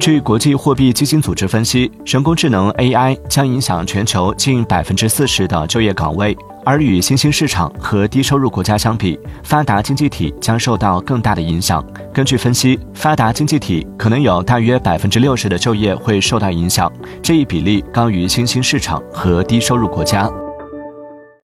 [0.00, 6.34] 据国际货币基金组织分析人工智能 ai 将影响全球近百分之四十的就业岗位
[6.64, 11.84] 而与新兴市场和低收入国家相比发达经济体将受到更大的影响。
[12.14, 16.90] 根据分析发达经济体可能有大约百分之六十的就业会受到影响
[17.22, 20.30] 这一比例高于新兴市场和低收入国家。